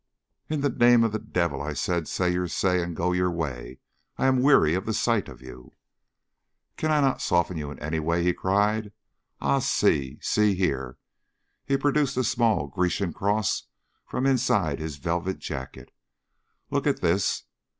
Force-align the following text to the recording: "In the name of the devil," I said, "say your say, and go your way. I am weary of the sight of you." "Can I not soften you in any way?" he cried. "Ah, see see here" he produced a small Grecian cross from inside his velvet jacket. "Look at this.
"In 0.49 0.61
the 0.61 0.69
name 0.69 1.03
of 1.03 1.11
the 1.11 1.19
devil," 1.19 1.61
I 1.61 1.73
said, 1.73 2.07
"say 2.07 2.33
your 2.33 2.47
say, 2.47 2.81
and 2.81 2.95
go 2.95 3.11
your 3.11 3.29
way. 3.29 3.77
I 4.17 4.25
am 4.25 4.41
weary 4.41 4.73
of 4.73 4.87
the 4.87 4.95
sight 4.95 5.29
of 5.29 5.43
you." 5.43 5.73
"Can 6.75 6.89
I 6.89 7.01
not 7.01 7.21
soften 7.21 7.55
you 7.55 7.69
in 7.69 7.77
any 7.77 7.99
way?" 7.99 8.23
he 8.23 8.33
cried. 8.33 8.93
"Ah, 9.41 9.59
see 9.59 10.17
see 10.19 10.55
here" 10.55 10.97
he 11.67 11.77
produced 11.77 12.17
a 12.17 12.23
small 12.23 12.65
Grecian 12.65 13.13
cross 13.13 13.67
from 14.07 14.25
inside 14.25 14.79
his 14.79 14.97
velvet 14.97 15.37
jacket. 15.37 15.91
"Look 16.71 16.87
at 16.87 17.01
this. 17.01 17.43